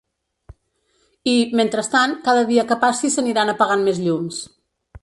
I, 1.33 1.35
mentrestant, 1.59 2.17
cada 2.29 2.49
dia 2.53 2.65
que 2.73 2.81
passi 2.87 3.13
s’aniran 3.19 3.55
apagant 3.57 3.87
més 3.91 4.03
llums. 4.09 4.43